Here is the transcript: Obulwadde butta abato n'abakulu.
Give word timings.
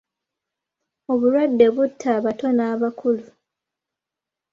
Obulwadde 1.11 1.65
butta 1.75 2.07
abato 2.17 2.47
n'abakulu. 2.53 3.25